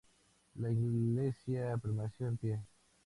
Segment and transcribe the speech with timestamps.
[0.55, 2.59] La iglesia permaneció en pie.